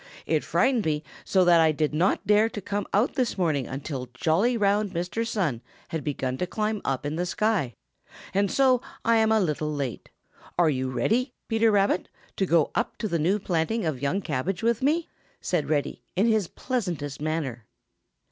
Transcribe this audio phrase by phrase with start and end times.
[0.25, 4.09] It frightened me so that I did not dare to come out this morning until
[4.15, 5.27] jolly, round Mr.
[5.27, 7.75] Sun had begun to climb up in the sky,
[8.33, 10.09] and so I am a little late.
[10.57, 14.63] Are you ready, Peter Rabbit, to go up to the new planting of young cabbage
[14.63, 15.07] with me?"
[15.39, 17.67] asked Reddy, in his pleasantest manner.